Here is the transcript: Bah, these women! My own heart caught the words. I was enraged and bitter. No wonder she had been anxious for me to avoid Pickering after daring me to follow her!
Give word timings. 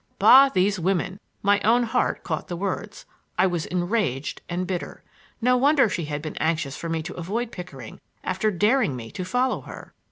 Bah, 0.17 0.49
these 0.49 0.79
women! 0.79 1.19
My 1.43 1.59
own 1.61 1.83
heart 1.83 2.23
caught 2.23 2.47
the 2.47 2.55
words. 2.55 3.05
I 3.37 3.45
was 3.45 3.67
enraged 3.67 4.41
and 4.49 4.65
bitter. 4.65 5.03
No 5.41 5.55
wonder 5.57 5.87
she 5.89 6.05
had 6.05 6.23
been 6.23 6.37
anxious 6.37 6.75
for 6.75 6.89
me 6.89 7.03
to 7.03 7.13
avoid 7.13 7.51
Pickering 7.51 7.99
after 8.23 8.49
daring 8.49 8.95
me 8.95 9.11
to 9.11 9.23
follow 9.23 9.61
her! 9.61 9.93